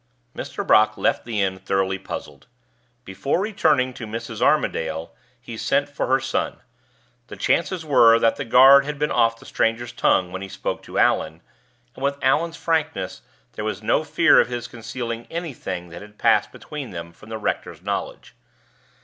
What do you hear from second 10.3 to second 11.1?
when he spoke to